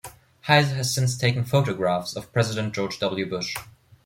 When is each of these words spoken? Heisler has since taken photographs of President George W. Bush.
Heisler 0.47 0.77
has 0.77 0.91
since 0.95 1.15
taken 1.15 1.45
photographs 1.45 2.15
of 2.15 2.33
President 2.33 2.73
George 2.73 2.97
W. 2.97 3.29
Bush. 3.29 3.55